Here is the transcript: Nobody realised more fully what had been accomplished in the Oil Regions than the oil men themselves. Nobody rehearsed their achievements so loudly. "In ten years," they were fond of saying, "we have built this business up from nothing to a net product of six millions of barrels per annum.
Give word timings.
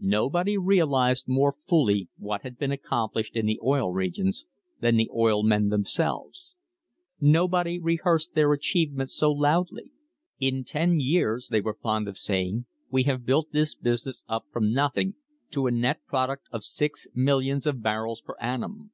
Nobody 0.00 0.56
realised 0.56 1.28
more 1.28 1.52
fully 1.52 2.08
what 2.16 2.40
had 2.40 2.56
been 2.56 2.72
accomplished 2.72 3.36
in 3.36 3.44
the 3.44 3.60
Oil 3.62 3.92
Regions 3.92 4.46
than 4.80 4.96
the 4.96 5.10
oil 5.14 5.42
men 5.42 5.68
themselves. 5.68 6.54
Nobody 7.20 7.78
rehearsed 7.78 8.32
their 8.34 8.50
achievements 8.54 9.14
so 9.14 9.30
loudly. 9.30 9.92
"In 10.40 10.64
ten 10.64 11.00
years," 11.00 11.48
they 11.48 11.60
were 11.60 11.74
fond 11.76 12.08
of 12.08 12.16
saying, 12.16 12.64
"we 12.90 13.02
have 13.02 13.26
built 13.26 13.52
this 13.52 13.74
business 13.74 14.24
up 14.26 14.46
from 14.50 14.72
nothing 14.72 15.16
to 15.50 15.66
a 15.66 15.70
net 15.70 16.00
product 16.06 16.46
of 16.50 16.64
six 16.64 17.06
millions 17.14 17.66
of 17.66 17.82
barrels 17.82 18.22
per 18.22 18.36
annum. 18.40 18.90